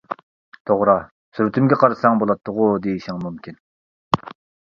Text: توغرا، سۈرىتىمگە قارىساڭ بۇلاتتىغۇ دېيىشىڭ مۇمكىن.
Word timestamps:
توغرا، 0.69 0.93
سۈرىتىمگە 1.39 1.77
قارىساڭ 1.83 2.17
بۇلاتتىغۇ 2.23 2.69
دېيىشىڭ 2.85 3.23
مۇمكىن. 3.27 3.59